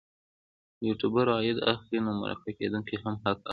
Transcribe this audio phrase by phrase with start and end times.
[0.87, 3.49] یوټوبر عاید اخلي نو مرکه کېدونکی هم حق لري.